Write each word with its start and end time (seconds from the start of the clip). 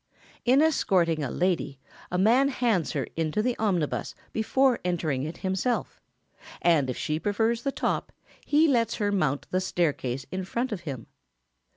]In 0.51 0.63
escorting 0.63 1.23
a 1.23 1.29
lady 1.29 1.79
a 2.09 2.17
man 2.17 2.47
hands 2.47 2.93
her 2.93 3.05
into 3.15 3.43
the 3.43 3.55
omnibus 3.59 4.15
before 4.33 4.79
entering 4.83 5.21
it 5.21 5.37
himself; 5.45 6.01
and 6.59 6.89
if 6.89 6.97
she 6.97 7.19
prefers 7.19 7.61
the 7.61 7.71
top, 7.71 8.11
he 8.43 8.67
lets 8.67 8.95
her 8.95 9.11
mount 9.11 9.45
the 9.51 9.61
staircase 9.61 10.25
in 10.31 10.43
front 10.43 10.71
of 10.71 10.81
him. 10.89 11.05